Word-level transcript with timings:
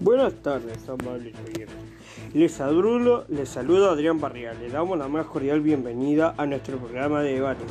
Buenas 0.00 0.34
tardes, 0.34 0.88
amables 0.88 1.34
oyentes. 1.46 1.76
Les 2.34 2.52
saludo, 2.52 3.24
les 3.28 3.48
saludo 3.48 3.90
Adrián 3.90 4.20
Barrial. 4.20 4.58
Le 4.60 4.68
damos 4.68 4.98
la 4.98 5.08
más 5.08 5.26
cordial 5.26 5.60
bienvenida 5.60 6.34
a 6.36 6.46
nuestro 6.46 6.78
programa 6.78 7.22
de 7.22 7.34
debate 7.34 7.64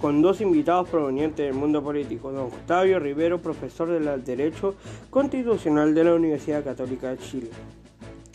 con 0.00 0.20
dos 0.20 0.40
invitados 0.40 0.88
provenientes 0.88 1.46
del 1.46 1.54
mundo 1.54 1.82
político. 1.82 2.32
Don 2.32 2.46
Octavio 2.46 2.98
Rivero, 2.98 3.40
profesor 3.40 3.88
del 3.88 4.24
Derecho 4.24 4.74
Constitucional 5.10 5.94
de 5.94 6.04
la 6.04 6.14
Universidad 6.14 6.64
Católica 6.64 7.10
de 7.10 7.18
Chile. 7.18 7.50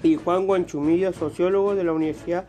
Y 0.01 0.15
Juan 0.15 0.47
Guanchumilla, 0.47 1.11
sociólogo 1.11 1.75
de 1.75 1.83
la 1.83 1.91
Universidad 1.91 2.45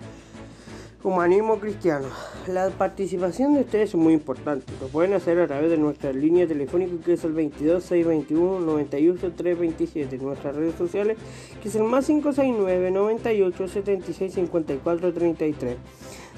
Humanismo 1.03 1.59
Cristiano. 1.59 2.07
La 2.49 2.71
participación 2.71 3.53
de 3.53 3.61
ustedes 3.61 3.91
es 3.91 3.95
muy 3.95 4.15
importante. 4.15 4.73
Lo 4.81 4.89
pueden 4.89 5.13
hacer 5.13 5.39
a 5.39 5.47
través 5.47 5.69
de 5.69 5.77
nuestra 5.77 6.15
línea 6.15 6.47
telefónica 6.47 6.95
que 7.05 7.13
es 7.13 7.25
el 7.25 7.35
22 7.35 7.85
621 7.85 8.61
98 8.61 9.33
327. 9.37 10.17
Nuestras 10.17 10.57
redes 10.57 10.75
sociales 10.77 11.19
que 11.63 11.69
es 11.69 11.75
el 11.75 11.83
más 11.83 12.07
569 12.07 12.91
98 12.91 13.69
76 13.69 14.33
54 14.33 15.13
33. 15.13 15.77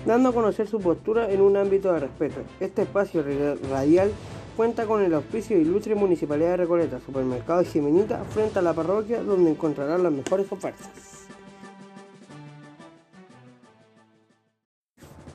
Dando 0.05 0.31
a 0.31 0.35
conocer 0.35 0.67
su 0.67 0.81
postura 0.81 1.31
en 1.31 1.43
un 1.43 1.57
ámbito 1.57 1.93
de 1.93 2.01
respeto. 2.01 2.41
Este 2.59 2.83
espacio 2.83 3.25
radial 3.71 4.11
cuenta 4.57 4.87
con 4.87 5.03
el 5.03 5.15
auspicio 5.15 5.57
de 5.57 5.63
Ilustre 5.63 5.95
Municipalidad 5.95 6.51
de 6.51 6.57
Recoleta, 6.57 6.99
Supermercado 7.07 7.63
Jimenita, 7.63 8.25
frente 8.25 8.59
a 8.59 8.63
la 8.63 8.73
parroquia, 8.73 9.23
donde 9.23 9.53
encontrarán 9.53 10.03
las 10.03 10.13
mejores 10.13 10.51
ofertas. 10.51 11.30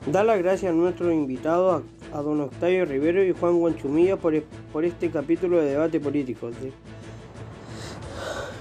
Da 0.06 0.22
las 0.22 0.38
gracias 0.38 0.70
a 0.70 0.74
nuestros 0.74 1.12
invitados, 1.12 1.82
a, 2.12 2.22
don 2.22 2.40
Octavio 2.40 2.84
Rivero 2.84 3.24
y 3.24 3.32
Juan 3.32 3.58
Guanchumilla, 3.58 4.16
por, 4.16 4.40
por 4.72 4.84
este 4.84 5.10
capítulo 5.10 5.60
de 5.60 5.70
debate 5.70 5.98
político, 5.98 6.48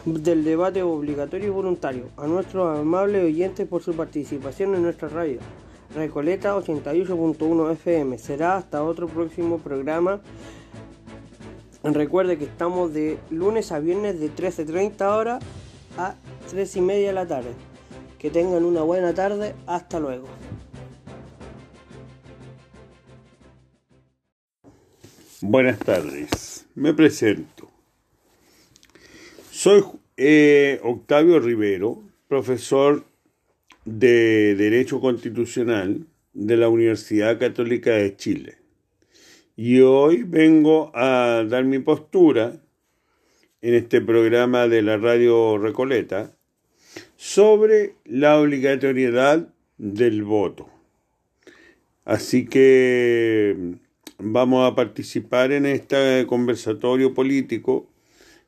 del 0.05 0.44
debate 0.44 0.81
obligatorio 0.81 1.48
y 1.48 1.52
voluntario. 1.52 2.05
A 2.18 2.26
nuestros 2.26 2.80
amables 2.80 3.23
oyentes 3.23 3.68
por 3.68 3.84
su 3.84 3.93
participación 3.93 4.74
en 4.74 4.82
nuestra 4.82 5.07
radio. 5.07 5.37
Recoleta 5.93 6.57
88.1 6.57 7.71
FM. 7.74 8.18
Será 8.18 8.57
hasta 8.57 8.84
otro 8.84 9.07
próximo 9.07 9.59
programa. 9.59 10.21
Recuerde 11.84 12.40
que 12.40 12.46
estamos 12.46 12.91
de 12.91 13.20
lunes 13.30 13.71
a 13.71 13.77
viernes 13.77 14.20
de 14.20 14.32
13.30 14.32 15.15
horas 15.15 15.43
a 15.96 16.15
3 16.49 16.76
y 16.76 16.82
media 16.82 17.07
de 17.09 17.13
la 17.13 17.27
tarde. 17.27 17.52
Que 18.18 18.32
tengan 18.32 18.65
una 18.65 18.82
buena 18.82 19.13
tarde. 19.13 19.54
Hasta 19.68 19.99
luego. 19.99 20.26
Buenas 25.41 25.80
tardes, 25.80 26.66
me 26.76 26.94
presento. 26.94 27.70
Soy 29.52 29.84
eh, 30.16 30.80
Octavio 30.82 31.42
Rivero, 31.42 32.04
profesor 32.30 33.04
de 33.84 34.55
Derecho 34.55 35.02
Constitucional 35.02 36.08
de 36.32 36.55
la 36.55 36.70
Universidad 36.70 37.38
Católica 37.38 37.92
de 37.92 38.16
Chile. 38.16 38.60
Y 39.58 39.82
hoy 39.82 40.24
vengo 40.24 40.92
a 40.96 41.44
dar 41.44 41.66
mi 41.66 41.80
postura 41.80 42.62
en 43.62 43.74
este 43.74 43.99
programa 43.99 44.70
de 44.70 44.84
la 44.84 44.96
radio 44.96 45.58
Recoleta 45.58 46.34
sobre 47.18 47.96
la 48.05 48.40
obligatoriedad 48.40 49.49
del 49.77 50.24
voto. 50.24 50.70
Así 52.05 52.46
que 52.46 53.76
vamos 54.18 54.70
a 54.70 54.76
participar 54.76 55.52
en 55.52 55.66
este 55.66 56.26
conversatorio 56.27 57.13
político 57.13 57.90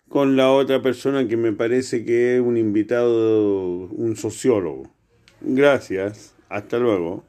con 0.09 0.37
la 0.37 0.51
otra 0.51 0.81
persona 0.81 1.27
que 1.27 1.37
me 1.37 1.53
parece 1.53 2.05
que 2.05 2.35
es 2.35 2.41
un 2.41 2.57
invitado, 2.57 3.87
un 3.87 4.15
sociólogo. 4.15 4.91
Gracias, 5.41 6.35
hasta 6.49 6.77
luego. 6.79 7.23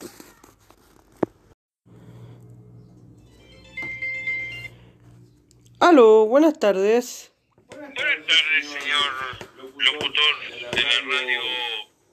Aló, 5.81 6.27
buenas 6.27 6.59
tardes. 6.59 7.33
Buenas 7.69 7.95
tardes, 7.95 8.67
señor 8.67 9.49
locutor 9.79 10.35
de 10.73 10.83
la 10.83 10.91
radio 11.11 11.41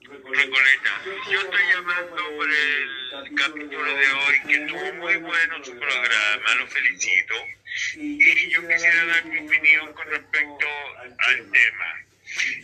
Recoleta. 0.00 0.92
Yo 1.30 1.40
estoy 1.40 1.64
llamando 1.72 2.16
por 2.36 2.48
el 2.48 2.75
capítulo 3.34 3.84
de 3.84 4.12
hoy, 4.12 4.40
que 4.46 4.54
estuvo 4.64 4.92
muy 4.94 5.16
bueno 5.16 5.64
su 5.64 5.78
programa, 5.78 6.54
lo 6.58 6.66
felicito. 6.68 7.34
Y 7.96 8.50
yo 8.50 8.68
quisiera 8.68 9.04
dar 9.06 9.24
mi 9.26 9.38
opinión 9.38 9.92
con 9.92 10.08
respecto 10.08 10.66
al 11.18 11.50
tema. 11.50 12.06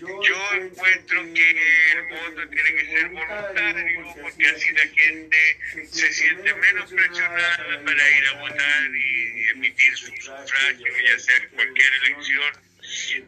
Yo 0.00 0.54
encuentro 0.54 1.22
que 1.34 1.50
el 1.92 2.02
voto 2.08 2.48
tiene 2.48 2.74
que 2.74 2.84
ser 2.86 3.08
voluntario 3.10 4.14
porque 4.20 4.46
así 4.48 4.70
la 4.72 4.86
gente 4.88 5.58
se 5.88 6.12
siente 6.12 6.54
menos 6.54 6.92
presionada 6.92 7.82
para 7.84 8.18
ir 8.18 8.26
a 8.26 8.32
votar 8.40 8.96
y 8.96 9.48
emitir 9.50 9.96
su 9.96 10.12
sufragio, 10.16 11.18
sea 11.18 11.36
en 11.36 11.48
cualquier 11.50 11.92
elección 12.04 12.52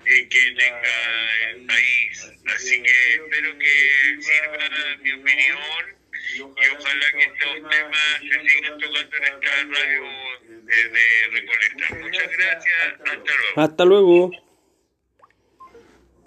que 0.05 0.55
tenga 0.59 1.51
el 1.51 1.67
país. 1.67 2.27
Así 2.47 2.83
que 2.83 3.15
espero 3.15 3.59
que 3.59 4.17
sirva 4.21 4.97
mi 5.03 5.13
opinión 5.13 6.04
y 6.37 6.41
ojalá 6.41 7.07
que 7.13 7.23
estos 7.23 7.71
temas 7.71 8.19
se 8.21 8.49
sigan 8.49 8.79
tocando 8.79 9.17
en 9.17 9.25
esta 9.25 9.51
radio 9.65 10.03
de, 10.49 10.89
de 10.89 11.05
Recoleta. 11.33 11.95
Muchas 12.03 12.37
gracias. 12.37 12.77
Hasta 12.93 13.15
luego. 13.15 13.53
Hasta 13.57 13.85
luego. 13.85 14.44